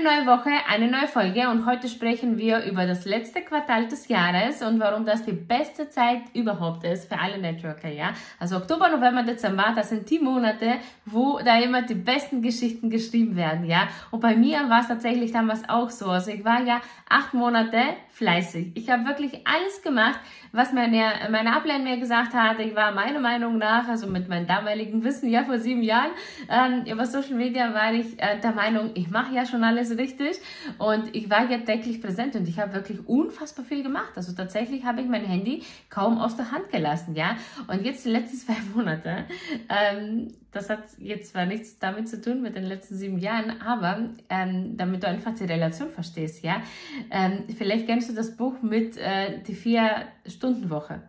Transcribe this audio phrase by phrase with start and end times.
[0.00, 4.08] Eine neue Woche, eine neue Folge und heute sprechen wir über das letzte Quartal des
[4.08, 8.12] Jahres und warum das die beste Zeit überhaupt ist für alle Networker, ja.
[8.38, 13.36] Also Oktober, November, Dezember, das sind die Monate, wo da immer die besten Geschichten geschrieben
[13.36, 13.88] werden, ja.
[14.10, 16.06] Und bei mir war es tatsächlich damals auch so.
[16.06, 17.78] Also ich war ja acht Monate
[18.10, 18.72] fleißig.
[18.74, 20.20] Ich habe wirklich alles gemacht,
[20.52, 22.58] was meine, meine Ablein mir gesagt hat.
[22.58, 26.10] Ich war meiner Meinung nach, also mit meinem damaligen Wissen, ja vor sieben Jahren,
[26.48, 30.40] ähm, über Social Media war ich äh, der Meinung, ich mache ja schon alles richtig
[30.78, 34.12] und ich war ja täglich präsent und ich habe wirklich unfassbar viel gemacht.
[34.16, 37.36] Also tatsächlich habe ich mein Handy kaum aus der Hand gelassen, ja.
[37.68, 39.24] Und jetzt die letzten zwei Monate,
[39.68, 44.10] ähm, das hat jetzt zwar nichts damit zu tun mit den letzten sieben Jahren, aber
[44.28, 46.62] ähm, damit du einfach die Relation verstehst, ja.
[47.10, 51.02] Ähm, vielleicht kennst du das Buch mit äh, die Vier-Stunden-Woche.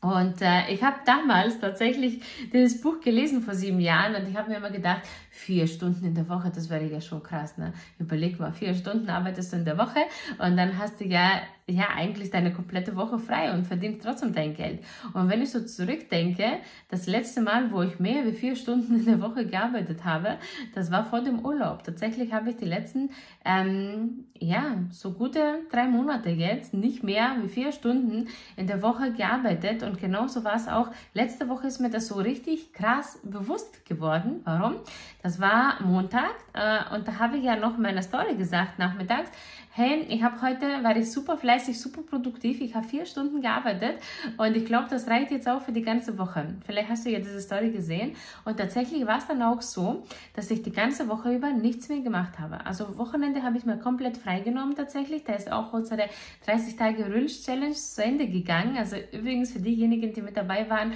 [0.00, 4.48] Und äh, ich habe damals tatsächlich dieses Buch gelesen vor sieben Jahren und ich habe
[4.48, 7.58] mir immer gedacht, vier Stunden in der Woche, das wäre ja schon krass.
[7.58, 7.74] Ne?
[7.98, 10.00] Überleg mal, vier Stunden arbeitest du in der Woche
[10.38, 14.54] und dann hast du ja, ja eigentlich deine komplette Woche frei und verdienst trotzdem dein
[14.54, 14.80] Geld.
[15.14, 19.04] Und wenn ich so zurückdenke, das letzte Mal, wo ich mehr wie vier Stunden in
[19.04, 20.38] der Woche gearbeitet habe,
[20.74, 21.84] das war vor dem Urlaub.
[21.84, 23.10] Tatsächlich habe ich die letzten,
[23.44, 29.12] ähm, ja, so gute drei Monate jetzt nicht mehr wie vier Stunden in der Woche
[29.12, 30.88] gearbeitet und genauso war es auch.
[31.14, 34.40] Letzte Woche ist mir das so richtig krass bewusst geworden.
[34.44, 34.76] Warum?
[35.22, 39.30] Das war Montag äh, und da habe ich ja noch in meiner Story gesagt, nachmittags,
[39.72, 43.98] hey, ich habe heute, war ich super fleißig, super produktiv, ich habe vier Stunden gearbeitet
[44.36, 46.54] und ich glaube, das reicht jetzt auch für die ganze Woche.
[46.66, 50.02] Vielleicht hast du ja diese Story gesehen und tatsächlich war es dann auch so,
[50.34, 52.64] dass ich die ganze Woche über nichts mehr gemacht habe.
[52.66, 55.22] Also Wochenende habe ich mir komplett freigenommen tatsächlich.
[55.24, 56.08] Da ist auch unsere
[56.46, 58.76] 30 Tage Rülsch Challenge zu Ende gegangen.
[58.76, 60.92] Also übrigens für diejenigen, die mit dabei waren,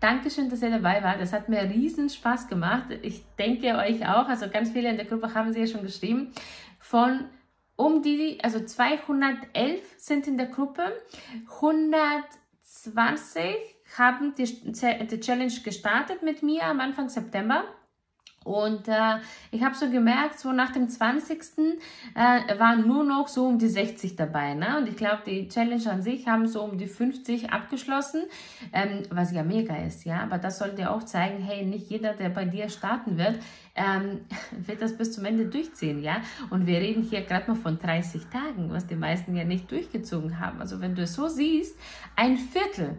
[0.00, 1.20] Dankeschön, dass ihr dabei wart.
[1.20, 2.86] Das hat mir riesen Spaß gemacht.
[3.02, 6.32] Ich denke euch auch, also ganz viele in der Gruppe haben sie ja schon geschrieben,
[6.78, 7.26] von
[7.76, 10.92] um die, also 211 sind in der Gruppe,
[11.60, 13.56] 120
[13.96, 17.64] haben die, die Challenge gestartet mit mir am Anfang September.
[18.48, 19.18] Und äh,
[19.50, 21.38] ich habe so gemerkt, so nach dem 20.
[22.14, 24.54] Äh, waren nur noch so um die 60 dabei.
[24.54, 24.78] Ne?
[24.78, 28.22] Und ich glaube, die Challenge an sich haben so um die 50 abgeschlossen,
[28.72, 30.04] ähm, was ja mega ist.
[30.06, 30.22] ja.
[30.22, 33.38] Aber das sollte auch zeigen, hey, nicht jeder, der bei dir starten wird,
[33.74, 34.20] ähm,
[34.66, 36.02] wird das bis zum Ende durchziehen.
[36.02, 36.22] ja.
[36.48, 40.40] Und wir reden hier gerade mal von 30 Tagen, was die meisten ja nicht durchgezogen
[40.40, 40.60] haben.
[40.60, 41.78] Also wenn du es so siehst,
[42.16, 42.96] ein Viertel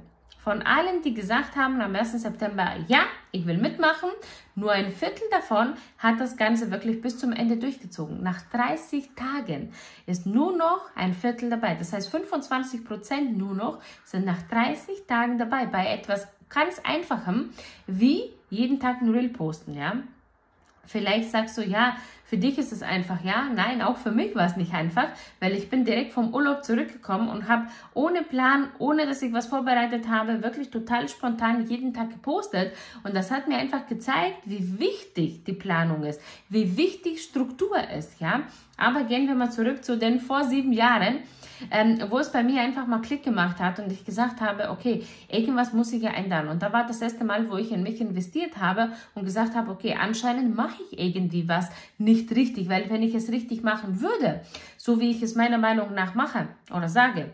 [0.49, 2.23] von allen, die gesagt haben am 1.
[2.23, 4.09] September, ja, ich will mitmachen,
[4.55, 8.23] nur ein Viertel davon hat das Ganze wirklich bis zum Ende durchgezogen.
[8.23, 9.71] Nach 30 Tagen
[10.07, 11.75] ist nur noch ein Viertel dabei.
[11.75, 17.51] Das heißt, 25 Prozent nur noch sind nach 30 Tagen dabei bei etwas ganz Einfachem
[17.85, 19.97] wie jeden Tag ein Reel posten, ja.
[20.89, 21.95] Vielleicht sagst du, ja,
[22.25, 25.07] für dich ist es einfach, ja, nein, auch für mich war es nicht einfach,
[25.39, 29.45] weil ich bin direkt vom Urlaub zurückgekommen und habe ohne Plan, ohne dass ich was
[29.45, 32.73] vorbereitet habe, wirklich total spontan jeden Tag gepostet.
[33.03, 38.19] Und das hat mir einfach gezeigt, wie wichtig die Planung ist, wie wichtig Struktur ist,
[38.19, 38.41] ja.
[38.77, 41.19] Aber gehen wir mal zurück zu den vor sieben Jahren
[41.71, 45.03] ähm, wo es bei mir einfach mal Klick gemacht hat und ich gesagt habe, okay,
[45.29, 46.47] irgendwas muss ich ja ändern.
[46.47, 49.71] Und da war das erste Mal, wo ich in mich investiert habe und gesagt habe,
[49.71, 54.41] okay, anscheinend mache ich irgendwie was nicht richtig, weil wenn ich es richtig machen würde,
[54.77, 57.31] so wie ich es meiner Meinung nach mache oder sage,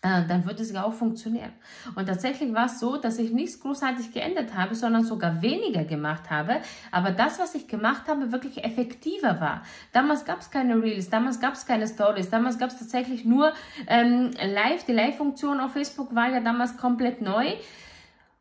[0.00, 1.50] äh, dann wird es ja auch funktionieren.
[1.96, 6.30] Und tatsächlich war es so, dass ich nichts großartig geändert habe, sondern sogar weniger gemacht
[6.30, 6.60] habe.
[6.92, 9.62] Aber das, was ich gemacht habe, wirklich effektiver war.
[9.92, 13.52] Damals gab es keine Reels, damals gab es keine Stories, damals gab es tatsächlich nur
[13.88, 14.84] ähm, Live.
[14.84, 17.54] Die Live-Funktion auf Facebook war ja damals komplett neu.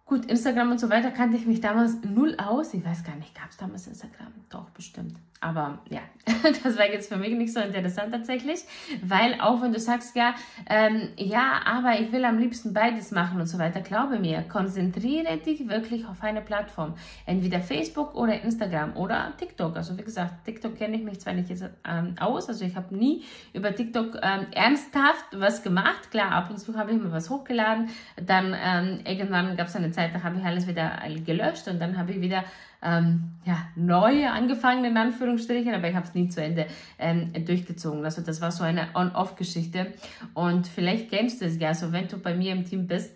[0.05, 2.73] Gut, Instagram und so weiter kannte ich mich damals null aus.
[2.73, 4.31] Ich weiß gar nicht, gab es damals Instagram?
[4.49, 5.17] Doch, bestimmt.
[5.39, 6.01] Aber ja,
[6.63, 8.61] das war jetzt für mich nicht so interessant tatsächlich,
[9.03, 10.33] weil auch wenn du sagst, ja,
[10.69, 15.37] ähm, ja, aber ich will am liebsten beides machen und so weiter, glaube mir, konzentriere
[15.37, 16.95] dich wirklich auf eine Plattform.
[17.25, 19.75] Entweder Facebook oder Instagram oder TikTok.
[19.75, 22.95] Also wie gesagt, TikTok kenne ich mich zwar nicht jetzt, ähm, aus, also ich habe
[22.95, 23.23] nie
[23.53, 26.09] über TikTok ähm, ernsthaft was gemacht.
[26.09, 27.89] Klar, ab und zu habe ich mir was hochgeladen.
[28.25, 31.97] Dann ähm, irgendwann gab es eine Zeit, da habe ich alles wieder gelöscht und dann
[31.97, 32.43] habe ich wieder
[32.81, 36.67] ähm, ja, neu angefangen, in Anführungsstrichen, aber ich habe es nie zu Ende
[36.99, 38.03] ähm, durchgezogen.
[38.05, 39.93] Also das war so eine On-Off-Geschichte.
[40.33, 43.11] Und vielleicht kennst du es ja, so wenn du bei mir im Team bist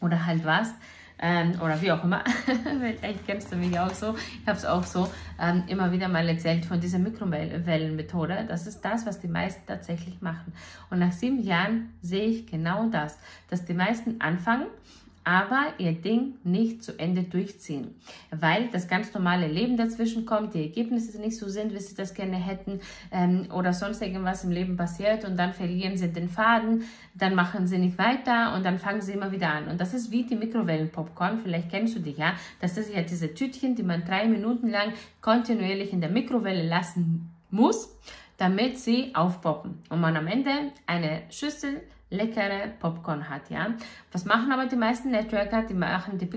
[0.00, 0.74] oder halt warst,
[1.18, 2.22] ähm, oder wie auch immer.
[2.62, 4.14] Vielleicht kennst du mich auch so.
[4.42, 5.08] Ich habe es auch so
[5.40, 8.44] ähm, immer wieder mal erzählt von dieser Mikrowellenmethode.
[8.46, 10.52] Das ist das, was die meisten tatsächlich machen.
[10.90, 13.18] Und nach sieben Jahren sehe ich genau das,
[13.48, 14.66] dass die meisten anfangen
[15.26, 17.96] aber ihr Ding nicht zu Ende durchziehen,
[18.30, 22.14] weil das ganz normale Leben dazwischen kommt, die Ergebnisse nicht so sind, wie sie das
[22.14, 22.80] gerne hätten
[23.10, 26.84] ähm, oder sonst irgendwas im Leben passiert und dann verlieren sie den Faden,
[27.14, 29.66] dann machen sie nicht weiter und dann fangen sie immer wieder an.
[29.66, 32.34] Und das ist wie die Mikrowellenpopcorn, vielleicht kennst du die, ja?
[32.60, 34.92] Das ist ja diese Tütchen, die man drei Minuten lang
[35.22, 37.98] kontinuierlich in der Mikrowelle lassen muss,
[38.36, 40.52] damit sie aufpoppen und man am Ende
[40.86, 41.80] eine Schüssel
[42.10, 43.74] leckere Popcorn hat, ja.
[44.12, 45.62] Was machen aber die meisten Networker?
[45.62, 46.28] Die machen die,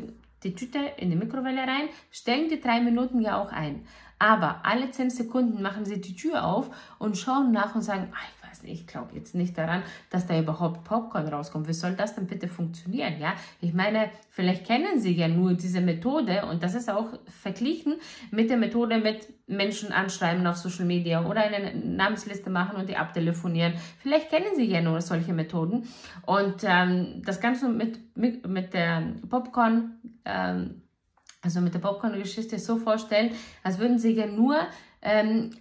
[0.43, 3.85] die Tüte in die Mikrowelle rein, stellen die drei Minuten ja auch ein.
[4.17, 8.11] Aber alle zehn Sekunden machen sie die Tür auf und schauen nach und sagen,
[8.49, 11.67] weiß nicht, ich glaube jetzt nicht daran, dass da überhaupt Popcorn rauskommt.
[11.67, 13.19] Wie soll das denn bitte funktionieren?
[13.19, 17.95] Ja, ich meine, vielleicht kennen Sie ja nur diese Methode und das ist auch verglichen
[18.31, 22.97] mit der Methode mit Menschen anschreiben auf Social Media oder eine Namensliste machen und die
[22.97, 23.73] abtelefonieren.
[23.99, 25.87] Vielleicht kennen Sie ja nur solche Methoden
[26.25, 30.81] und ähm, das Ganze mit, mit, mit der Popcorn ähm,
[31.41, 33.31] also mit der Popcorn-Geschichte so vorstellen,
[33.63, 34.57] als würden Sie ja nur
[35.01, 35.51] ähm,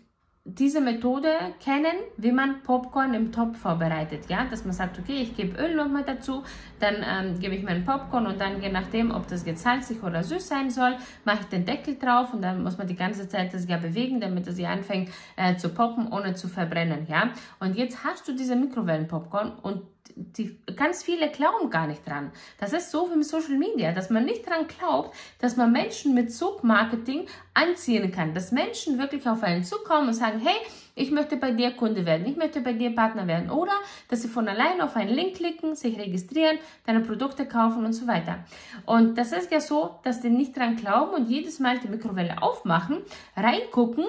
[0.54, 1.28] diese Methode
[1.62, 4.28] kennen, wie man Popcorn im Topf vorbereitet.
[4.28, 6.42] Ja, dass man sagt, okay, ich gebe Öl nochmal dazu,
[6.80, 10.24] dann ähm, gebe ich meinen Popcorn und dann je nachdem, ob das jetzt salzig oder
[10.24, 13.52] süß sein soll, mache ich den Deckel drauf und dann muss man die ganze Zeit
[13.52, 17.06] das ja bewegen, damit es hier anfängt äh, zu poppen, ohne zu verbrennen.
[17.08, 17.30] Ja,
[17.60, 19.82] und jetzt hast du diese Mikrowellen-Popcorn und
[20.18, 22.32] die, ganz viele glauben gar nicht dran.
[22.58, 26.14] Das ist so wie mit Social Media, dass man nicht dran glaubt, dass man Menschen
[26.14, 28.34] mit Zugmarketing anziehen kann.
[28.34, 30.56] Dass Menschen wirklich auf einen zukommen und sagen, hey,
[30.94, 33.50] ich möchte bei dir Kunde werden, ich möchte bei dir Partner werden.
[33.50, 33.72] Oder
[34.08, 38.06] dass sie von allein auf einen Link klicken, sich registrieren, deine Produkte kaufen und so
[38.06, 38.44] weiter.
[38.86, 42.42] Und das ist ja so, dass die nicht dran glauben und jedes Mal die Mikrowelle
[42.42, 42.98] aufmachen,
[43.36, 44.06] reingucken,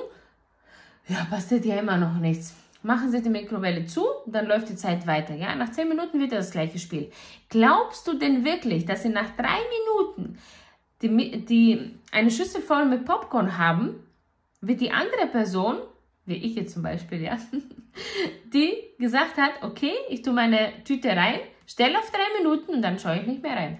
[1.08, 5.06] ja, passiert ja immer noch nichts Machen Sie die Mikrowelle zu, dann läuft die Zeit
[5.06, 5.36] weiter.
[5.36, 7.12] Ja, nach 10 Minuten wieder das gleiche Spiel.
[7.50, 10.38] Glaubst du denn wirklich, dass Sie nach 3 Minuten
[11.02, 14.04] die, die, eine Schüssel voll mit Popcorn haben,
[14.62, 15.78] wie die andere Person,
[16.26, 17.38] wie ich jetzt zum Beispiel, ja,
[18.54, 23.00] die gesagt hat, okay, ich tue meine Tüte rein, stelle auf 3 Minuten und dann
[23.00, 23.80] schaue ich nicht mehr rein.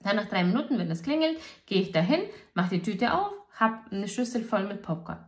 [0.00, 2.20] Dann nach 3 Minuten, wenn es klingelt, gehe ich dahin,
[2.54, 5.24] mache die Tüte auf, habe eine Schüssel voll mit Popcorn.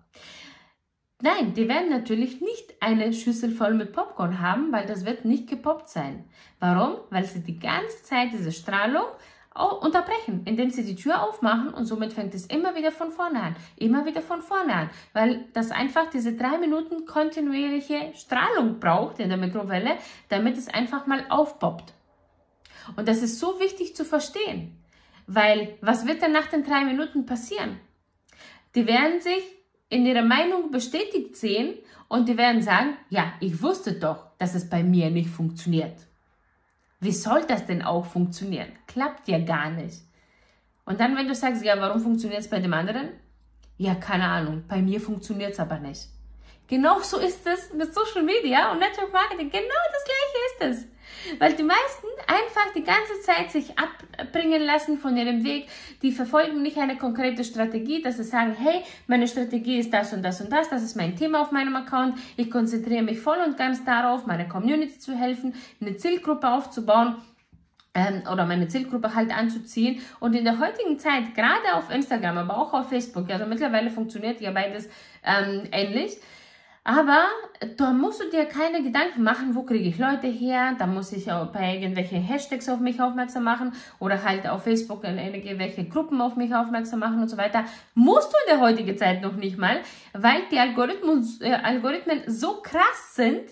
[1.23, 5.49] Nein, die werden natürlich nicht eine Schüssel voll mit Popcorn haben, weil das wird nicht
[5.49, 6.25] gepoppt sein.
[6.61, 6.99] Warum?
[7.09, 9.07] Weil sie die ganze Zeit diese Strahlung
[9.81, 13.57] unterbrechen, indem sie die Tür aufmachen und somit fängt es immer wieder von vorne an,
[13.77, 19.31] immer wieder von vorne an, weil das einfach diese drei Minuten kontinuierliche Strahlung braucht in
[19.31, 19.97] der Mikrowelle,
[20.29, 21.95] damit es einfach mal aufpoppt.
[22.97, 24.77] Und das ist so wichtig zu verstehen,
[25.27, 27.81] weil was wird denn nach den drei Minuten passieren?
[28.75, 29.56] Die werden sich
[29.89, 31.75] in ihrer Meinung bestätigt sehen
[32.09, 35.97] und die werden sagen, ja, ich wusste doch, dass es bei mir nicht funktioniert.
[37.01, 38.73] Wie soll das denn auch funktionieren?
[38.87, 40.03] Klappt ja gar nicht.
[40.85, 43.11] Und dann, wenn du sagst, ja, warum funktioniert es bei dem anderen?
[43.77, 46.09] Ja, keine Ahnung, bei mir funktioniert es aber nicht.
[46.69, 49.51] Genau so ist es mit Social Media und Network Marketing.
[49.51, 50.89] Genau das gleiche ist es.
[51.39, 55.69] Weil die meisten einfach die ganze Zeit sich abbringen lassen von ihrem Weg.
[56.03, 60.23] Die verfolgen nicht eine konkrete Strategie, dass sie sagen, hey, meine Strategie ist das und
[60.23, 62.19] das und das, das ist mein Thema auf meinem Account.
[62.37, 67.17] Ich konzentriere mich voll und ganz darauf, meiner Community zu helfen, eine Zielgruppe aufzubauen
[67.97, 70.01] ähm, oder meine Zielgruppe halt anzuziehen.
[70.21, 74.41] Und in der heutigen Zeit, gerade auf Instagram, aber auch auf Facebook, also mittlerweile funktioniert
[74.41, 74.89] ja beides
[75.25, 76.19] ähm, ähnlich,
[76.87, 77.27] aber
[77.79, 81.33] da musst du dir keine Gedanken machen, wo kriege ich Leute her, da muss ich
[81.33, 86.21] auch bei irgendwelchen Hashtags auf mich aufmerksam machen oder halt auf Facebook in irgendwelche Gruppen
[86.21, 87.65] auf mich aufmerksam machen und so weiter.
[87.97, 89.81] Musst du in der heutigen Zeit noch nicht mal,
[90.13, 93.43] weil die Algorithmen, äh, Algorithmen so krass sind,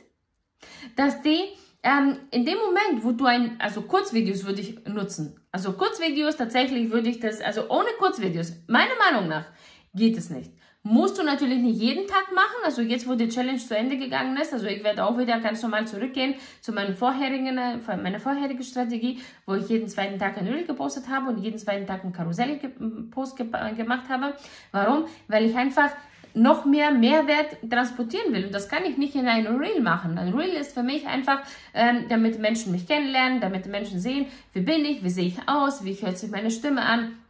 [0.94, 1.40] dass die
[1.82, 5.40] ähm, in dem Moment, wo du ein, also Kurzvideos würde ich nutzen.
[5.50, 9.46] Also Kurzvideos tatsächlich würde ich das, also ohne Kurzvideos, meiner Meinung nach,
[9.92, 10.52] geht es nicht.
[10.86, 12.60] Musst du natürlich nicht jeden Tag machen.
[12.62, 15.62] Also jetzt, wo die Challenge zu Ende gegangen ist, also ich werde auch wieder ganz
[15.62, 20.46] normal zurückgehen zu meinem vorherigen, äh, meiner vorherigen Strategie, wo ich jeden zweiten Tag ein
[20.46, 24.34] Reel gepostet habe und jeden zweiten Tag einen Karussell-Post ge gemacht habe.
[24.72, 25.06] Warum?
[25.26, 25.88] Weil ich einfach
[26.34, 28.44] noch mehr Mehrwert transportieren will.
[28.44, 30.18] Und das kann ich nicht in einem Reel machen.
[30.18, 31.40] Ein Reel ist für mich einfach,
[31.72, 35.82] ähm, damit Menschen mich kennenlernen, damit Menschen sehen, wie bin ich, wie sehe ich aus,
[35.82, 37.23] wie hört sich meine Stimme an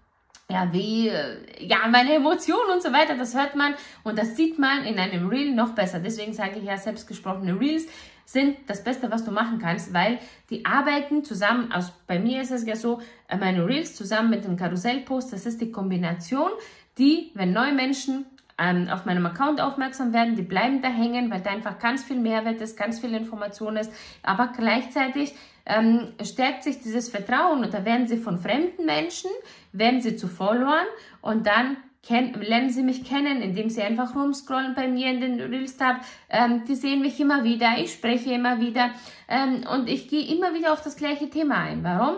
[0.50, 4.58] ja, wie, äh, ja, meine Emotionen und so weiter, das hört man und das sieht
[4.58, 6.00] man in einem Reel noch besser.
[6.00, 7.86] Deswegen sage ich ja, selbstgesprochene Reels
[8.26, 10.18] sind das Beste, was du machen kannst, weil
[10.50, 14.44] die arbeiten zusammen, also bei mir ist es ja so, äh, meine Reels zusammen mit
[14.44, 16.50] dem Karussellpost, das ist die Kombination,
[16.98, 18.26] die, wenn neue Menschen
[18.58, 22.18] ähm, auf meinem Account aufmerksam werden, die bleiben da hängen, weil da einfach ganz viel
[22.18, 25.34] Mehrwert ist, ganz viel Information ist, aber gleichzeitig
[25.66, 29.30] ähm, stärkt sich dieses Vertrauen und da werden sie von fremden Menschen,
[29.72, 30.86] werden sie zu Followern
[31.20, 31.76] und dann
[32.08, 36.00] lernen sie mich kennen, indem sie einfach rumscrollen bei mir in den Reels Tab.
[36.28, 38.90] Ähm, die sehen mich immer wieder, ich spreche immer wieder
[39.28, 41.82] ähm, und ich gehe immer wieder auf das gleiche Thema ein.
[41.82, 42.16] Warum?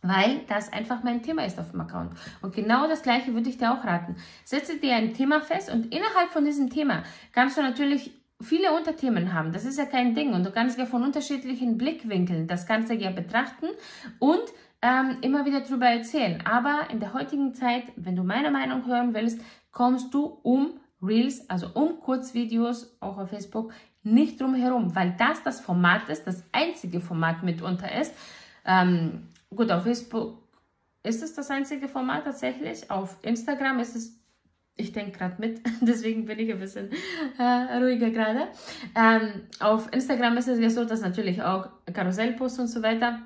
[0.00, 2.14] Weil das einfach mein Thema ist auf dem Account.
[2.40, 4.16] Und genau das gleiche würde ich dir auch raten.
[4.44, 9.32] Setze dir ein Thema fest und innerhalb von diesem Thema kannst du natürlich viele Unterthemen
[9.32, 9.52] haben.
[9.52, 10.32] Das ist ja kein Ding.
[10.34, 13.66] Und du kannst ja von unterschiedlichen Blickwinkeln das Ganze ja betrachten
[14.18, 14.42] und
[14.82, 16.42] ähm, immer wieder darüber erzählen.
[16.44, 21.48] Aber in der heutigen Zeit, wenn du meine Meinung hören willst, kommst du um Reels,
[21.48, 23.72] also um Kurzvideos, auch auf Facebook,
[24.02, 28.14] nicht drum herum, weil das das Format ist, das einzige Format mitunter ist.
[28.64, 30.38] Ähm, gut, auf Facebook
[31.02, 32.90] ist es das einzige Format tatsächlich.
[32.90, 34.20] Auf Instagram ist es,
[34.76, 36.90] ich denke gerade mit, deswegen bin ich ein bisschen
[37.38, 38.48] äh, ruhiger gerade.
[38.94, 43.20] Ähm, auf Instagram ist es ja so, dass natürlich auch Karussellposts und so weiter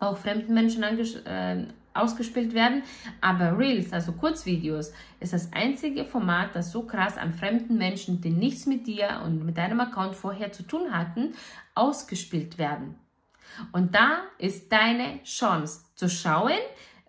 [0.00, 2.82] auch fremden Menschen äh, ausgespielt werden.
[3.20, 8.30] Aber Reels, also Kurzvideos, ist das einzige Format, das so krass an fremden Menschen, die
[8.30, 11.34] nichts mit dir und mit deinem Account vorher zu tun hatten,
[11.74, 12.96] ausgespielt werden.
[13.72, 16.58] Und da ist deine Chance zu schauen,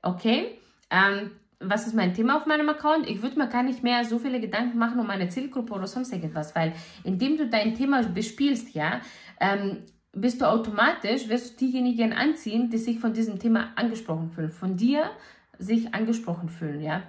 [0.01, 1.31] okay, ähm,
[1.63, 3.09] was ist mein Thema auf meinem Account?
[3.09, 6.11] Ich würde mir gar nicht mehr so viele Gedanken machen um meine Zielgruppe oder sonst
[6.11, 9.01] irgendwas, weil indem du dein Thema bespielst, ja,
[9.39, 14.51] ähm, bist du automatisch, wirst du diejenigen anziehen, die sich von diesem Thema angesprochen fühlen,
[14.51, 15.09] von dir
[15.57, 17.03] sich angesprochen fühlen, ja.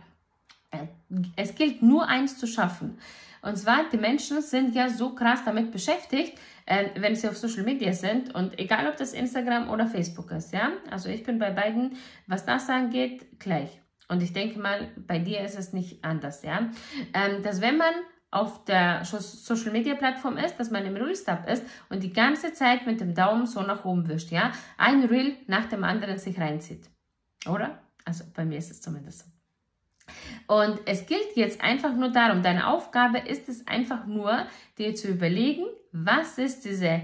[0.70, 0.86] Äh,
[1.36, 2.98] es gilt nur eins zu schaffen.
[3.42, 7.62] Und zwar, die Menschen sind ja so krass damit beschäftigt, äh, wenn sie auf Social
[7.62, 10.72] Media sind und egal ob das Instagram oder Facebook ist, ja.
[10.90, 11.96] Also ich bin bei beiden,
[12.26, 13.83] was das angeht, gleich.
[14.08, 16.70] Und ich denke mal, bei dir ist es nicht anders, ja.
[17.14, 17.94] Ähm, dass wenn man
[18.30, 22.52] auf der Social Media Plattform ist, dass man im Reel Stab ist und die ganze
[22.52, 26.38] Zeit mit dem Daumen so nach oben wischt, ja, ein Reel nach dem anderen sich
[26.38, 26.90] reinzieht.
[27.48, 27.78] Oder?
[28.04, 29.26] Also bei mir ist es zumindest so.
[30.46, 34.46] Und es gilt jetzt einfach nur darum, deine Aufgabe ist es einfach nur,
[34.78, 37.02] dir zu überlegen, was ist diese,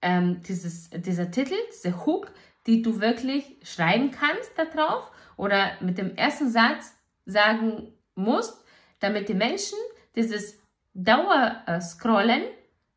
[0.00, 2.32] ähm, dieses, dieser Titel, diese Hook,
[2.66, 8.62] die du wirklich schreiben kannst da drauf oder mit dem ersten Satz sagen musst,
[9.00, 9.78] damit die Menschen
[10.14, 10.60] dieses
[10.92, 12.42] Dauerscrollen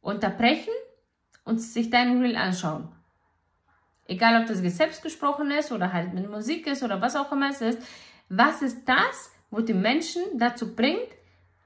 [0.01, 0.73] unterbrechen
[1.45, 2.89] und sich deinen Reel anschauen.
[4.07, 7.49] Egal, ob das selbst gesprochen ist oder halt mit Musik ist oder was auch immer
[7.49, 7.81] es ist.
[8.27, 11.07] Was ist das, wo die Menschen dazu bringt,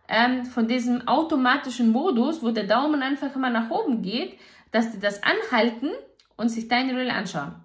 [0.08, 4.38] ähm, von diesem automatischen Modus, wo der Daumen einfach immer nach oben geht,
[4.72, 5.92] dass sie das anhalten
[6.36, 7.56] und sich dein Reel anschauen.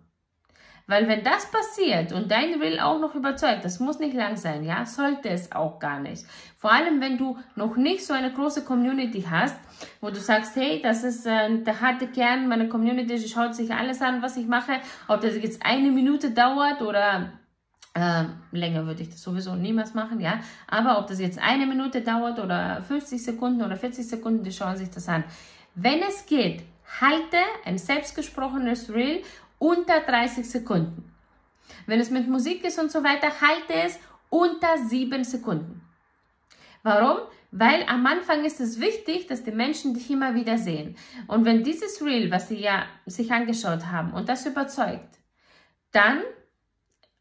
[0.90, 4.64] Weil wenn das passiert und dein Reel auch noch überzeugt, das muss nicht lang sein,
[4.64, 6.24] ja, sollte es auch gar nicht.
[6.58, 9.54] Vor allem, wenn du noch nicht so eine große Community hast,
[10.00, 13.72] wo du sagst, hey, das ist äh, der harte Kern meiner Community, die schaut sich
[13.72, 14.72] alles an, was ich mache,
[15.06, 17.34] ob das jetzt eine Minute dauert oder
[17.94, 20.40] äh, länger würde ich das sowieso niemals machen, ja.
[20.66, 24.76] Aber ob das jetzt eine Minute dauert oder 50 Sekunden oder 40 Sekunden, die schauen
[24.76, 25.22] sich das an.
[25.76, 26.64] Wenn es geht,
[27.00, 29.22] halte ein selbstgesprochenes Reel
[29.60, 31.14] unter 30 Sekunden.
[31.86, 35.82] Wenn es mit Musik ist und so weiter, halte es unter 7 Sekunden.
[36.82, 37.18] Warum?
[37.52, 40.96] Weil am Anfang ist es wichtig, dass die Menschen dich immer wieder sehen.
[41.26, 45.18] Und wenn dieses Reel, was sie ja sich angeschaut haben und das überzeugt,
[45.92, 46.22] dann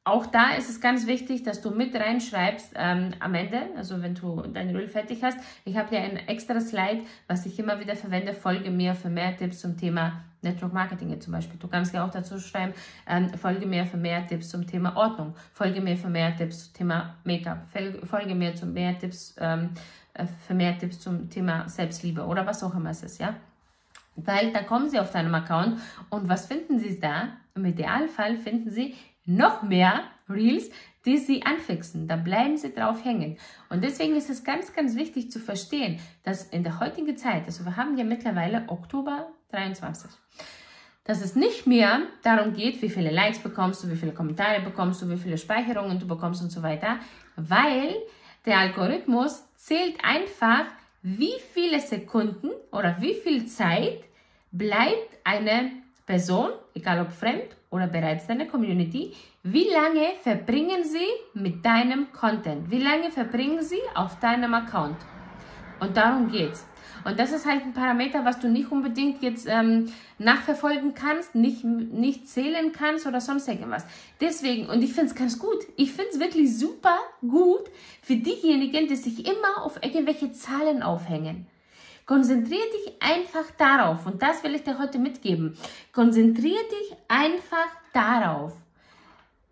[0.03, 4.15] auch da ist es ganz wichtig, dass du mit reinschreibst ähm, am Ende, also wenn
[4.15, 5.37] du dein Reel fertig hast.
[5.65, 8.33] Ich habe hier ein extra Slide, was ich immer wieder verwende.
[8.33, 11.59] Folge mir für mehr Tipps zum Thema Network Marketing zum Beispiel.
[11.59, 12.73] Du kannst ja auch dazu schreiben,
[13.07, 16.73] ähm, folge mir für mehr Tipps zum Thema Ordnung, folge mir für mehr Tipps zum
[16.73, 17.67] Thema Make-up,
[18.05, 19.71] folge mir zu mehr Tipps, ähm,
[20.13, 23.35] äh, für mehr Tipps zum Thema Selbstliebe oder was auch immer es ist, ja.
[24.15, 25.79] Weil da kommen sie auf deinem Account
[26.09, 27.29] und was finden sie da?
[27.55, 28.95] Im Idealfall finden sie
[29.29, 30.69] noch mehr Reels,
[31.05, 32.07] die sie anfixen.
[32.07, 33.37] Da bleiben sie drauf hängen.
[33.69, 37.63] Und deswegen ist es ganz, ganz wichtig zu verstehen, dass in der heutigen Zeit, also
[37.65, 40.11] wir haben ja mittlerweile Oktober 23,
[41.05, 45.01] dass es nicht mehr darum geht, wie viele Likes bekommst du, wie viele Kommentare bekommst
[45.01, 46.99] du, wie viele Speicherungen du bekommst und so weiter,
[47.35, 47.95] weil
[48.45, 50.65] der Algorithmus zählt einfach,
[51.01, 54.03] wie viele Sekunden oder wie viel Zeit
[54.51, 55.71] bleibt eine
[56.09, 59.13] Person, egal ob fremd oder bereits deine Community,
[59.43, 62.71] wie lange verbringen sie mit deinem Content?
[62.71, 64.97] Wie lange verbringen sie auf deinem Account?
[65.79, 66.65] Und darum geht's.
[67.05, 71.63] Und das ist halt ein Parameter, was du nicht unbedingt jetzt ähm, nachverfolgen kannst, nicht,
[71.63, 73.85] nicht zählen kannst oder sonst irgendwas.
[74.19, 77.69] Deswegen, und ich finde es ganz gut, ich finde es wirklich super gut
[78.01, 81.45] für diejenigen, die sich immer auf irgendwelche Zahlen aufhängen.
[82.09, 85.55] Konzentriere dich einfach darauf und das will ich dir heute mitgeben.
[85.93, 88.53] Konzentriere dich einfach darauf,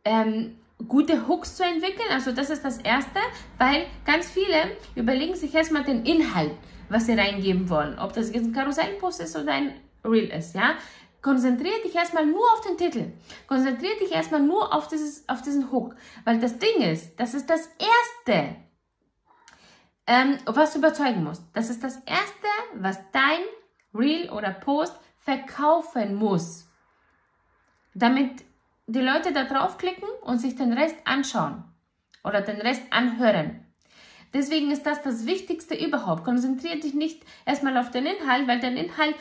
[0.03, 2.09] ähm, gute Hooks zu entwickeln.
[2.09, 3.19] Also das ist das Erste,
[3.59, 6.53] weil ganz viele überlegen sich erstmal den Inhalt,
[6.89, 7.99] was sie reingeben wollen.
[7.99, 9.73] Ob das jetzt ein Karussellpost ist oder ein
[10.03, 10.77] Reel ist, ja.
[11.21, 13.11] Konzentriere dich erstmal nur auf den Titel.
[13.45, 15.95] Konzentriere dich erstmal nur auf, dieses, auf diesen Hook.
[16.25, 18.55] Weil das Ding ist, das ist das Erste,
[20.07, 21.43] ähm, was du überzeugen musst.
[21.53, 23.41] Das ist das Erste, was dein
[23.93, 26.67] Reel oder Post verkaufen muss.
[27.93, 28.43] Damit
[28.87, 31.63] die Leute da draufklicken und sich den Rest anschauen
[32.23, 33.65] oder den Rest anhören.
[34.33, 36.23] Deswegen ist das das Wichtigste überhaupt.
[36.23, 39.15] Konzentriere dich nicht erstmal auf den Inhalt, weil dein Inhalt,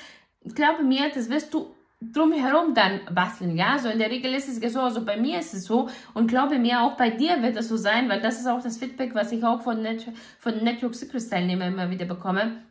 [0.54, 3.78] glaube mir, das wirst du drumherum dann basteln, ja.
[3.78, 6.58] So in der Regel ist es so, also bei mir ist es so und glaube
[6.58, 9.32] mir, auch bei dir wird es so sein, weil das ist auch das Feedback, was
[9.32, 10.06] ich auch von, Net
[10.38, 12.62] von Network Secrets Teilnehmern immer wieder bekomme.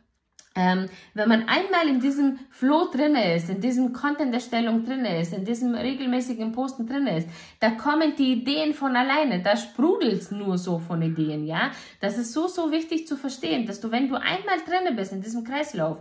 [0.58, 5.44] Ähm, wenn man einmal in diesem Flow drinne ist, in diesem Content-Erstellung drinne ist, in
[5.44, 7.28] diesem regelmäßigen Posten drinne ist,
[7.60, 11.72] da kommen die Ideen von alleine, da sprudelt nur so von Ideen, ja.
[12.00, 15.20] Das ist so, so wichtig zu verstehen, dass du, wenn du einmal drinne bist in
[15.20, 15.98] diesem Kreislauf,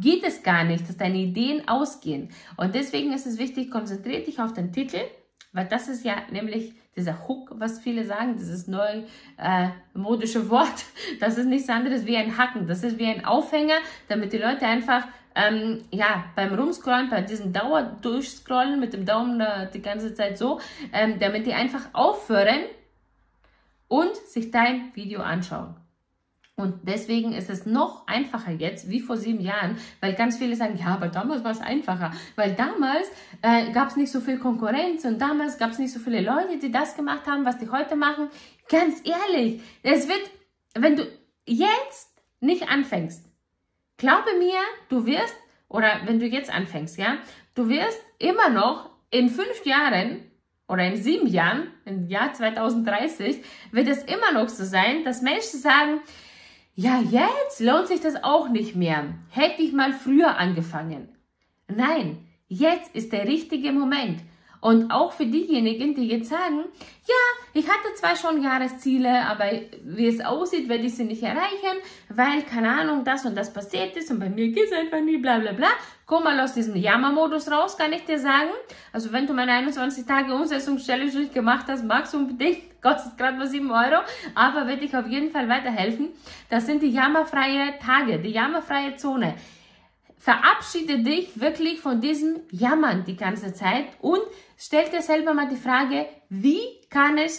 [0.00, 2.30] geht es gar nicht, dass deine Ideen ausgehen.
[2.56, 5.00] Und deswegen ist es wichtig, konzentriere dich auf den Titel,
[5.52, 9.04] weil das ist ja nämlich dieser Hook, was viele sagen, dieses neu
[9.38, 10.84] äh, modische Wort,
[11.20, 12.66] das ist nichts anderes wie ein Hacken.
[12.66, 13.76] Das ist wie ein Aufhänger,
[14.08, 19.70] damit die Leute einfach ähm, ja, beim Rumscrollen, bei diesem Dauerdurchscrollen mit dem Daumen äh,
[19.70, 20.60] die ganze Zeit so,
[20.92, 22.64] ähm, damit die einfach aufhören
[23.86, 25.76] und sich dein Video anschauen.
[26.58, 30.76] Und deswegen ist es noch einfacher jetzt, wie vor sieben Jahren, weil ganz viele sagen,
[30.76, 33.06] ja, aber damals war es einfacher, weil damals
[33.42, 36.58] äh, gab es nicht so viel Konkurrenz und damals gab es nicht so viele Leute,
[36.60, 38.28] die das gemacht haben, was die heute machen.
[38.68, 40.20] Ganz ehrlich, es wird,
[40.74, 41.06] wenn du
[41.46, 43.24] jetzt nicht anfängst,
[43.96, 45.36] glaube mir, du wirst,
[45.68, 47.18] oder wenn du jetzt anfängst, ja,
[47.54, 50.24] du wirst immer noch in fünf Jahren
[50.66, 55.60] oder in sieben Jahren, im Jahr 2030, wird es immer noch so sein, dass Menschen
[55.60, 56.00] sagen,
[56.80, 59.12] ja, jetzt lohnt sich das auch nicht mehr.
[59.30, 61.08] Hätte ich mal früher angefangen.
[61.66, 64.20] Nein, jetzt ist der richtige Moment.
[64.60, 66.66] Und auch für diejenigen, die jetzt sagen,
[67.04, 67.14] ja,
[67.52, 69.46] ich hatte zwar schon Jahresziele, aber
[69.82, 71.78] wie es aussieht, werde ich sie nicht erreichen,
[72.10, 75.18] weil, keine Ahnung, das und das passiert ist und bei mir geht es einfach nie,
[75.18, 75.70] bla bla bla.
[76.08, 78.48] Komm mal aus diesem Jammermodus raus, kann ich dir sagen.
[78.94, 83.46] Also wenn du meine 21 Tage Umsetzungsstelle durchgemacht hast, magst du unbedingt, kostet gerade mal
[83.46, 84.02] 7 Euro,
[84.34, 86.08] aber wird dich auf jeden Fall weiterhelfen.
[86.48, 89.34] Das sind die jammerfreie Tage, die jammerfreie Zone
[90.18, 94.20] verabschiede dich wirklich von diesem Jammern die ganze Zeit und
[94.56, 97.32] stell dir selber mal die Frage, wie kann ich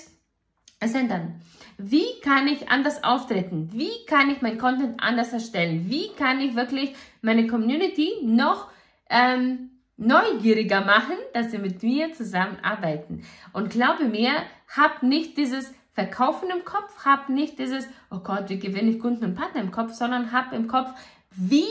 [0.80, 1.42] es ändern?
[1.82, 3.70] Wie kann ich anders auftreten?
[3.72, 5.86] Wie kann ich mein Content anders erstellen?
[5.90, 8.68] Wie kann ich wirklich meine Community noch
[9.10, 13.24] ähm, neugieriger machen, dass sie mit mir zusammenarbeiten?
[13.54, 14.34] Und glaube mir,
[14.76, 19.24] hab nicht dieses Verkaufen im Kopf, hab nicht dieses, oh Gott, wie gewinne ich Kunden
[19.24, 20.90] und Partner im Kopf, sondern hab im Kopf,
[21.32, 21.64] wie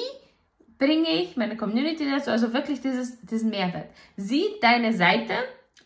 [0.79, 3.91] bringe ich meine Community dazu, also wirklich dieses, diesen Mehrwert.
[4.17, 5.35] Sieh deine Seite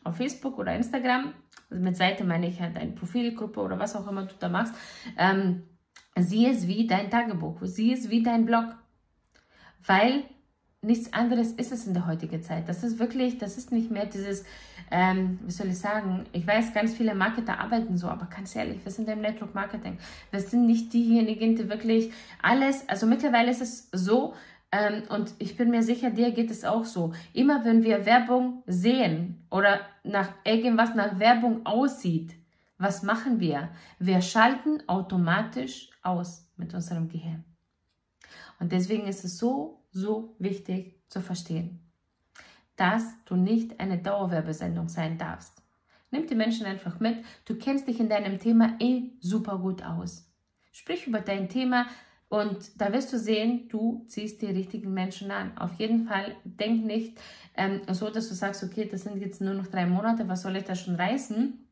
[0.04, 1.34] auf Facebook oder Instagram,
[1.72, 4.74] also mit Seite meine ich halt deine Profilgruppe oder was auch immer du da machst,
[5.18, 5.62] ähm,
[6.16, 8.66] sieh es wie dein Tagebuch, sieh es wie dein Blog,
[9.86, 10.24] weil
[10.82, 12.68] nichts anderes ist es in der heutigen Zeit.
[12.68, 14.44] Das ist wirklich, das ist nicht mehr dieses,
[14.90, 18.84] ähm, wie soll ich sagen, ich weiß, ganz viele Marketer arbeiten so, aber ganz ehrlich,
[18.84, 19.98] wir sind im Network Marketing.
[20.32, 24.34] Wir sind nicht diejenigen, die wirklich alles, also mittlerweile ist es so,
[24.72, 27.12] ähm, und ich bin mir sicher, dir geht es auch so.
[27.34, 32.34] Immer wenn wir Werbung sehen oder nach irgendwas nach Werbung aussieht,
[32.78, 33.68] was machen wir?
[33.98, 37.44] Wir schalten automatisch aus mit unserem Gehirn.
[38.58, 41.80] Und deswegen ist es so, so wichtig zu verstehen,
[42.76, 45.62] dass du nicht eine Dauerwerbesendung sein darfst.
[46.10, 47.24] Nimm die Menschen einfach mit.
[47.44, 50.28] Du kennst dich in deinem Thema eh super gut aus.
[50.72, 51.86] Sprich über dein Thema,
[52.32, 55.52] und da wirst du sehen, du ziehst die richtigen Menschen an.
[55.58, 57.20] Auf jeden Fall denk nicht
[57.54, 60.56] ähm, so, dass du sagst, okay, das sind jetzt nur noch drei Monate, was soll
[60.56, 61.68] ich da schon reißen?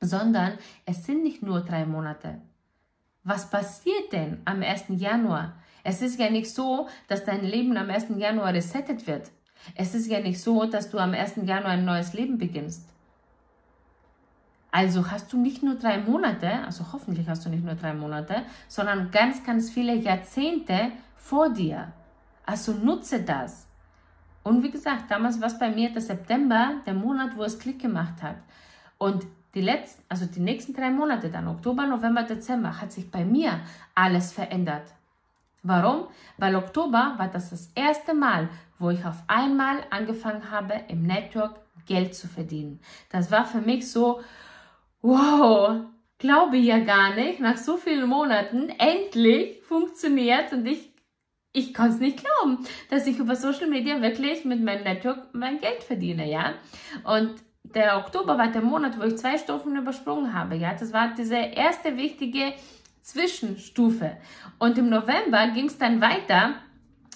[0.00, 0.52] Sondern
[0.86, 2.40] es sind nicht nur drei Monate.
[3.24, 4.84] Was passiert denn am 1.
[4.90, 5.56] Januar?
[5.82, 8.06] Es ist ja nicht so, dass dein Leben am 1.
[8.16, 9.32] Januar resettet wird.
[9.74, 11.38] Es ist ja nicht so, dass du am 1.
[11.44, 12.88] Januar ein neues Leben beginnst.
[14.74, 18.42] Also hast du nicht nur drei Monate, also hoffentlich hast du nicht nur drei Monate,
[18.66, 21.92] sondern ganz, ganz viele Jahrzehnte vor dir.
[22.44, 23.68] Also nutze das.
[24.42, 27.82] Und wie gesagt, damals war es bei mir der September, der Monat, wo es Klick
[27.82, 28.34] gemacht hat.
[28.98, 33.24] Und die letzten, also die nächsten drei Monate dann, Oktober, November, Dezember, hat sich bei
[33.24, 33.60] mir
[33.94, 34.92] alles verändert.
[35.62, 36.08] Warum?
[36.36, 38.48] Weil Oktober war das das erste Mal,
[38.80, 42.80] wo ich auf einmal angefangen habe, im Network Geld zu verdienen.
[43.12, 44.20] Das war für mich so,
[45.04, 45.84] wow,
[46.16, 50.94] glaube ja gar nicht, nach so vielen Monaten endlich funktioniert und ich,
[51.52, 55.60] ich kann es nicht glauben, dass ich über Social Media wirklich mit meinem Network mein
[55.60, 56.54] Geld verdiene, ja.
[57.04, 60.72] Und der Oktober war der Monat, wo ich zwei Stufen übersprungen habe, ja.
[60.72, 62.54] Das war diese erste wichtige
[63.02, 64.16] Zwischenstufe.
[64.58, 66.54] Und im November ging es dann weiter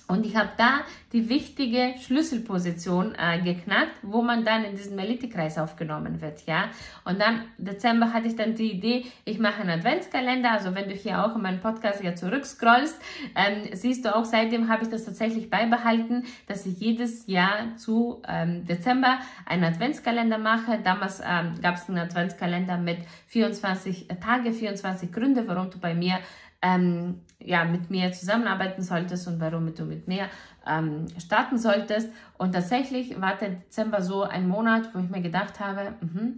[0.08, 0.80] und ich habe da
[1.12, 6.64] die wichtige Schlüsselposition äh, geknackt, wo man dann in diesen Elite-Kreis aufgenommen wird, ja.
[7.04, 10.52] Und dann Dezember hatte ich dann die Idee, ich mache einen Adventskalender.
[10.52, 13.00] Also wenn du hier auch in meinen Podcast ja zurückscrollst,
[13.34, 18.20] ähm, siehst du auch, seitdem habe ich das tatsächlich beibehalten, dass ich jedes Jahr zu
[18.28, 20.78] ähm, Dezember einen Adventskalender mache.
[20.84, 26.18] Damals ähm, gab es einen Adventskalender mit 24 Tage, 24 Gründe, warum du bei mir
[26.60, 30.28] ähm, ja, mit mir zusammenarbeiten solltest und warum du mit mir
[30.68, 32.10] ähm, starten solltest.
[32.36, 36.32] Und tatsächlich war der Dezember so ein Monat, wo ich mir gedacht habe, mh,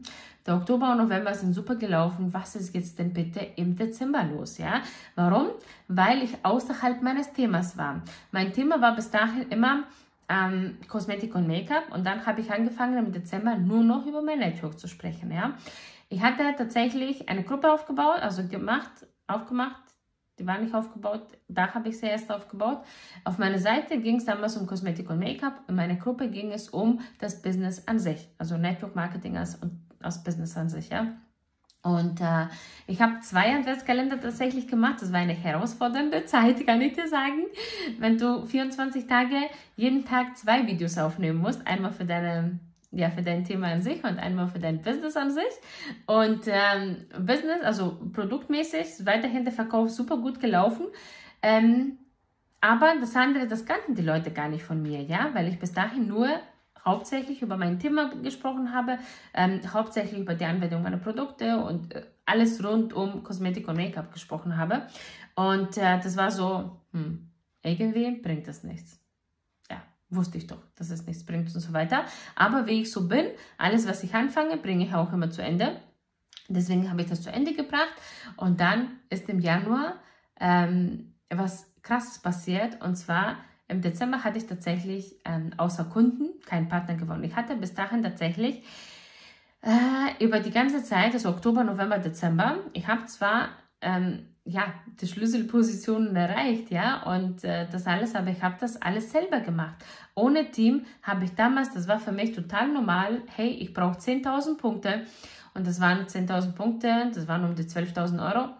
[0.46, 2.32] der Oktober und November sind super gelaufen.
[2.32, 4.58] Was ist jetzt denn bitte im Dezember los?
[4.58, 4.80] Ja,
[5.14, 5.48] warum?
[5.88, 8.02] Weil ich außerhalb meines Themas war.
[8.32, 9.84] Mein Thema war bis dahin immer
[10.30, 14.38] ähm, Kosmetik und Make-up und dann habe ich angefangen im Dezember nur noch über mein
[14.38, 15.30] Network zu sprechen.
[15.32, 15.54] Ja,
[16.08, 18.90] ich hatte tatsächlich eine Gruppe aufgebaut, also gemacht,
[19.26, 19.82] aufgemacht,
[20.40, 22.82] die war nicht aufgebaut, da habe ich sie erst aufgebaut.
[23.24, 25.62] Auf meiner Seite ging es damals um Kosmetik und Make-up.
[25.68, 29.58] In meiner Gruppe ging es um das Business an sich, also Network Marketing als,
[30.00, 31.08] als Business an sich, ja.
[31.82, 32.46] Und äh,
[32.86, 34.96] ich habe zwei Adventskalender tatsächlich gemacht.
[35.00, 37.44] Das war eine herausfordernde Zeit, kann ich dir sagen.
[37.98, 39.36] Wenn du 24 Tage
[39.76, 42.58] jeden Tag zwei Videos aufnehmen musst, einmal für deine
[42.92, 45.52] ja, für dein Thema an sich und einmal für dein Business an sich.
[46.06, 50.86] Und ähm, Business, also produktmäßig, weiterhin der Verkauf super gut gelaufen.
[51.42, 51.98] Ähm,
[52.60, 55.72] aber das andere, das kannten die Leute gar nicht von mir, ja, weil ich bis
[55.72, 56.28] dahin nur
[56.84, 58.98] hauptsächlich über mein Thema gesprochen habe,
[59.34, 64.12] ähm, hauptsächlich über die Anwendung meiner Produkte und äh, alles rund um Kosmetik und Make-up
[64.12, 64.86] gesprochen habe.
[65.36, 67.30] Und äh, das war so, hm,
[67.62, 68.99] irgendwie bringt das nichts
[70.10, 72.04] wusste ich doch, dass es nichts bringt und so weiter.
[72.34, 73.26] Aber wie ich so bin,
[73.58, 75.80] alles, was ich anfange, bringe ich auch immer zu Ende.
[76.48, 77.94] Deswegen habe ich das zu Ende gebracht.
[78.36, 79.94] Und dann ist im Januar
[80.40, 82.82] ähm, was Krasses passiert.
[82.82, 83.36] Und zwar
[83.68, 87.24] im Dezember hatte ich tatsächlich ähm, außer Kunden keinen Partner gewonnen.
[87.24, 88.64] Ich hatte bis dahin tatsächlich
[89.62, 95.06] äh, über die ganze Zeit, also Oktober, November, Dezember, ich habe zwar ähm, ja, die
[95.06, 99.76] Schlüsselpositionen erreicht, ja, und äh, das alles, aber ich habe das alles selber gemacht.
[100.14, 104.56] Ohne Team habe ich damals, das war für mich total normal, hey, ich brauche 10.000
[104.56, 105.04] Punkte
[105.54, 108.50] und das waren 10.000 Punkte, das waren um die 12.000 Euro,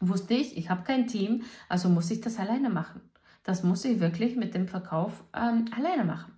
[0.00, 3.00] wusste ich, ich habe kein Team, also muss ich das alleine machen.
[3.42, 6.35] Das muss ich wirklich mit dem Verkauf ähm, alleine machen.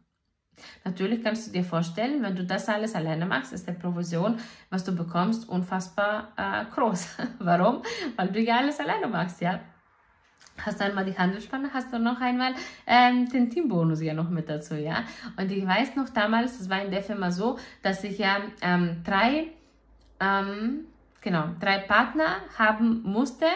[0.85, 4.39] Natürlich kannst du dir vorstellen, wenn du das alles alleine machst, ist die Provision,
[4.71, 7.17] was du bekommst, unfassbar äh, groß.
[7.39, 7.83] Warum?
[8.17, 9.61] Weil du ja alles alleine machst, ja.
[10.65, 12.53] Hast du einmal die Handelsspanne, hast du noch einmal
[12.87, 15.05] ähm, den Teambonus ja noch mit dazu, ja.
[15.37, 19.03] Und ich weiß noch damals, das war in der Firma so, dass ich ja ähm,
[19.05, 19.53] drei,
[20.19, 20.87] ähm,
[21.21, 23.47] genau, drei Partner haben musste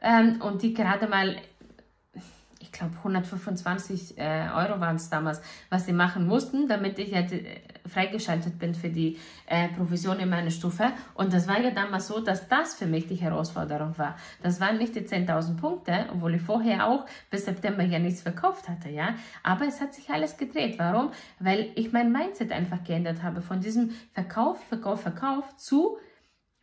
[0.00, 1.36] ähm, und die gerade mal
[2.74, 7.60] glaube 125 äh, Euro waren es damals, was sie machen mussten, damit ich jetzt äh,
[7.86, 10.92] freigeschaltet bin für die äh, Provision in meiner Stufe.
[11.14, 14.16] Und das war ja damals so, dass das für mich die Herausforderung war.
[14.42, 18.68] Das waren nicht die 10.000 Punkte, obwohl ich vorher auch bis September ja nichts verkauft
[18.68, 19.14] hatte, ja.
[19.42, 20.78] Aber es hat sich alles gedreht.
[20.78, 21.10] Warum?
[21.38, 25.98] Weil ich mein Mindset einfach geändert habe von diesem Verkauf, Verkauf, Verkauf zu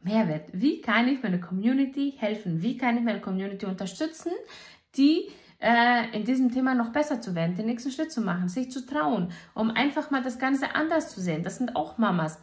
[0.03, 0.49] Mehrwert.
[0.51, 2.61] Wie kann ich meiner Community helfen?
[2.61, 4.31] Wie kann ich meine Community unterstützen,
[4.97, 5.29] die
[5.61, 8.85] äh, in diesem Thema noch besser zu werden, den nächsten Schritt zu machen, sich zu
[8.85, 11.43] trauen, um einfach mal das Ganze anders zu sehen.
[11.43, 12.39] Das sind auch Mamas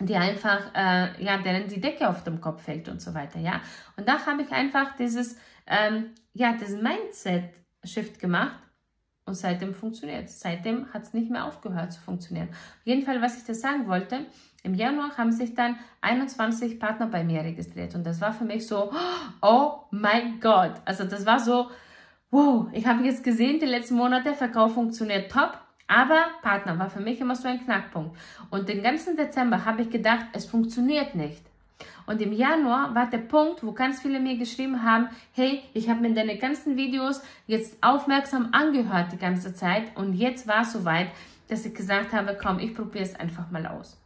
[0.00, 3.60] die einfach, äh, ja, denen die Decke auf dem Kopf fällt und so weiter, ja.
[3.96, 8.58] Und da habe ich einfach dieses, ähm, ja, diesen Mindset-Shift gemacht
[9.24, 12.48] und seitdem funktioniert Seitdem hat es nicht mehr aufgehört zu funktionieren.
[12.50, 14.26] Auf jeden Fall, was ich das sagen wollte,
[14.62, 18.66] im Januar haben sich dann 21 Partner bei mir registriert und das war für mich
[18.66, 18.92] so,
[19.40, 20.74] oh mein Gott.
[20.84, 21.70] Also das war so,
[22.30, 25.58] wow, ich habe jetzt gesehen, die letzten Monate, Verkauf funktioniert top.
[25.88, 28.16] Aber Partner war für mich immer so ein Knackpunkt.
[28.50, 31.42] Und den ganzen Dezember habe ich gedacht, es funktioniert nicht.
[32.06, 36.00] Und im Januar war der Punkt, wo ganz viele mir geschrieben haben, hey, ich habe
[36.00, 41.08] mir deine ganzen Videos jetzt aufmerksam angehört die ganze Zeit und jetzt war es soweit,
[41.48, 44.00] dass ich gesagt habe, komm, ich probiere es einfach mal aus.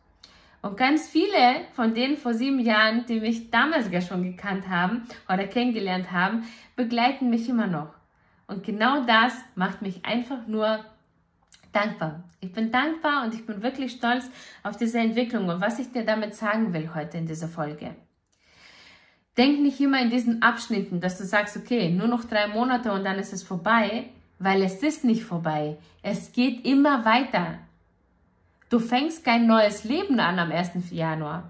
[0.62, 5.06] Und ganz viele von denen vor sieben Jahren, die mich damals ja schon gekannt haben
[5.28, 6.44] oder kennengelernt haben,
[6.76, 7.99] begleiten mich immer noch.
[8.50, 10.84] Und genau das macht mich einfach nur
[11.72, 12.24] dankbar.
[12.40, 14.24] Ich bin dankbar und ich bin wirklich stolz
[14.64, 17.94] auf diese Entwicklung und was ich dir damit sagen will heute in dieser Folge.
[19.36, 23.04] Denk nicht immer in diesen Abschnitten, dass du sagst, okay, nur noch drei Monate und
[23.04, 24.06] dann ist es vorbei,
[24.40, 25.76] weil es ist nicht vorbei.
[26.02, 27.58] Es geht immer weiter.
[28.68, 30.90] Du fängst kein neues Leben an am 1.
[30.90, 31.48] Januar.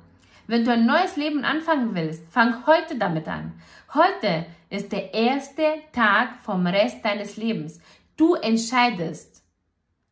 [0.51, 3.53] Wenn du ein neues Leben anfangen willst, fang heute damit an.
[3.95, 7.81] Heute ist der erste Tag vom Rest deines Lebens.
[8.17, 9.45] Du entscheidest,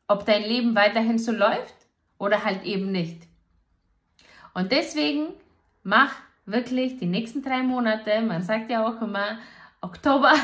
[0.06, 1.74] ob dein Leben weiterhin so läuft
[2.18, 3.26] oder halt eben nicht.
[4.54, 5.30] Und deswegen
[5.82, 6.14] mach
[6.46, 9.40] wirklich die nächsten drei Monate, man sagt ja auch immer,
[9.80, 10.32] Oktober.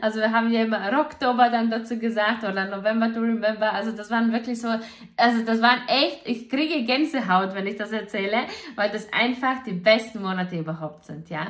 [0.00, 3.70] Also wir haben ja immer Oktober dann dazu gesagt oder November to Remember.
[3.70, 4.68] Also das waren wirklich so,
[5.16, 9.74] also das waren echt, ich kriege Gänsehaut, wenn ich das erzähle, weil das einfach die
[9.74, 11.48] besten Monate überhaupt sind, ja.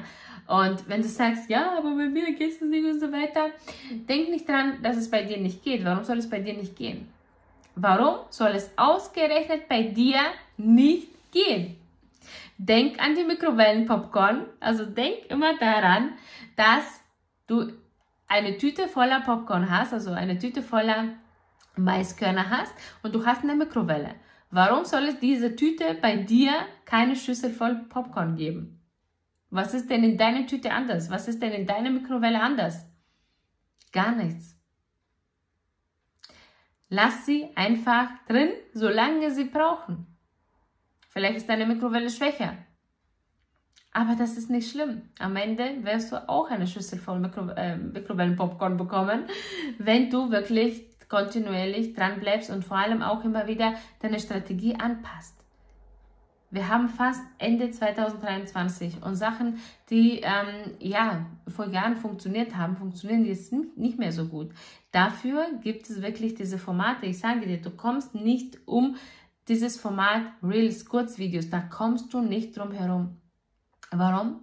[0.48, 3.50] Und wenn du sagst, ja, aber bei mir geht es nicht und so weiter,
[4.08, 5.84] denk nicht dran, dass es bei dir nicht geht.
[5.84, 7.08] Warum soll es bei dir nicht gehen?
[7.76, 10.18] Warum soll es ausgerechnet bei dir
[10.56, 11.76] nicht gehen?
[12.58, 14.46] Denk an die Mikrowellenpopcorn.
[14.60, 16.12] Also denk immer daran,
[16.56, 17.00] dass
[17.46, 17.72] du
[18.28, 21.14] eine Tüte voller Popcorn hast, also eine Tüte voller
[21.76, 24.14] Maiskörner hast und du hast eine Mikrowelle.
[24.50, 26.52] Warum soll es diese Tüte bei dir
[26.84, 28.80] keine Schüssel voll Popcorn geben?
[29.50, 31.10] Was ist denn in deiner Tüte anders?
[31.10, 32.86] Was ist denn in deiner Mikrowelle anders?
[33.92, 34.58] Gar nichts.
[36.88, 40.06] Lass sie einfach drin, solange sie brauchen.
[41.12, 42.54] Vielleicht ist deine Mikrowelle schwächer.
[43.92, 45.02] Aber das ist nicht schlimm.
[45.18, 49.24] Am Ende wirst du auch eine Schüssel voll Mikro, äh, Mikrowellenpopcorn bekommen,
[49.78, 55.36] wenn du wirklich kontinuierlich dran bleibst und vor allem auch immer wieder deine Strategie anpasst.
[56.50, 59.58] Wir haben fast Ende 2023 und Sachen,
[59.90, 64.50] die ähm, ja vor Jahren funktioniert haben, funktionieren jetzt nicht mehr so gut.
[64.90, 67.06] Dafür gibt es wirklich diese Formate.
[67.06, 68.96] Ich sage dir, du kommst nicht um
[69.48, 73.20] dieses Format Reels, Kurzvideos, da kommst du nicht drum herum.
[73.90, 74.42] Warum?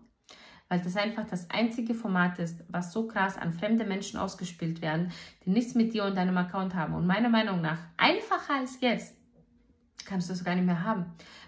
[0.68, 5.12] Weil das einfach das einzige Format ist, was so krass an fremde Menschen ausgespielt werden,
[5.44, 6.94] die nichts mit dir und deinem Account haben.
[6.94, 9.16] Und meiner Meinung nach, einfacher als jetzt,
[10.06, 11.06] kannst du es gar nicht mehr haben.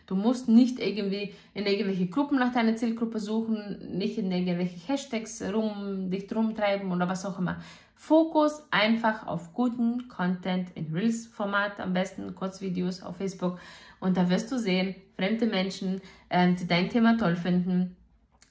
[0.08, 5.42] Du musst nicht irgendwie in irgendwelche Gruppen nach deiner Zielgruppe suchen, nicht in irgendwelche Hashtags
[5.42, 7.62] rum, dich rumtreiben oder was auch immer.
[8.04, 13.60] Fokus einfach auf guten Content in Reels-Format, am besten Kurzvideos auf Facebook.
[14.00, 17.96] Und da wirst du sehen, fremde Menschen, äh, die dein Thema toll finden,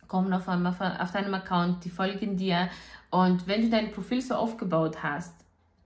[0.07, 2.71] kommen auf, einmal auf deinem Account, die folgen dir.
[3.11, 5.35] Und wenn du dein Profil so aufgebaut hast,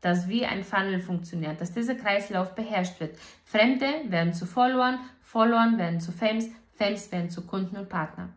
[0.03, 3.19] dass wie ein Funnel funktioniert, dass dieser Kreislauf beherrscht wird.
[3.47, 8.35] Fremde werden zu Followern, Followern werden zu Fans, Fans werden zu Kunden und Partnern.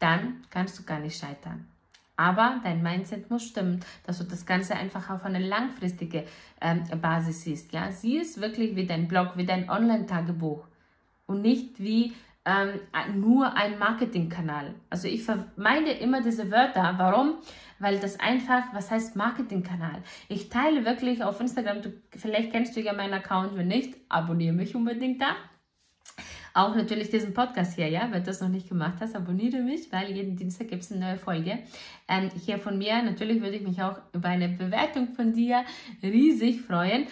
[0.00, 1.68] Dann kannst du gar nicht scheitern.
[2.16, 6.24] Aber dein Mindset muss stimmen, dass du das Ganze einfach auf eine langfristige
[6.60, 7.72] ähm, Basis siehst.
[7.72, 7.90] Ja?
[7.90, 10.64] Sieh es wirklich wie dein Blog, wie dein Online-Tagebuch
[11.26, 12.80] und nicht wie ähm,
[13.20, 14.74] nur ein Marketingkanal.
[14.90, 16.94] Also ich vermeide immer diese Wörter.
[16.98, 17.36] Warum?
[17.78, 20.02] Weil das einfach, was heißt Marketingkanal?
[20.28, 24.54] Ich teile wirklich auf Instagram, du, vielleicht kennst du ja meinen Account, wenn nicht, abonniere
[24.54, 25.36] mich unbedingt da.
[26.56, 29.90] Auch natürlich diesen Podcast hier, ja, wenn du das noch nicht gemacht hast, abonniere mich,
[29.90, 31.58] weil jeden Dienstag gibt es eine neue Folge.
[32.06, 35.64] Ähm, hier von mir, natürlich würde ich mich auch über eine Bewertung von dir
[36.00, 37.08] riesig freuen.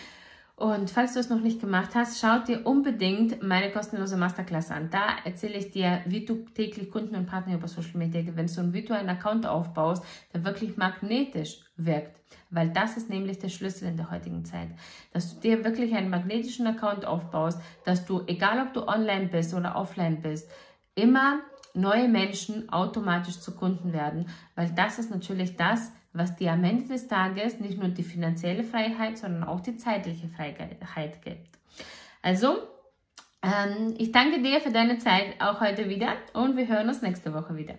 [0.56, 4.90] Und falls du es noch nicht gemacht hast, schau dir unbedingt meine kostenlose Masterclass an.
[4.90, 8.72] Da erzähle ich dir, wie du täglich Kunden und Partner über Social Media gewinnst und
[8.72, 12.20] wie du einen Account aufbaust, der wirklich magnetisch wirkt.
[12.50, 14.68] Weil das ist nämlich der Schlüssel in der heutigen Zeit.
[15.12, 19.54] Dass du dir wirklich einen magnetischen Account aufbaust, dass du, egal ob du online bist
[19.54, 20.50] oder offline bist,
[20.94, 21.40] immer
[21.74, 24.28] neue Menschen automatisch zu Kunden werden.
[24.54, 28.64] Weil das ist natürlich das, was dir am Ende des Tages nicht nur die finanzielle
[28.64, 31.58] Freiheit, sondern auch die zeitliche Freiheit gibt.
[32.20, 32.58] Also,
[33.42, 37.34] ähm, ich danke dir für deine Zeit auch heute wieder und wir hören uns nächste
[37.34, 37.74] Woche wieder.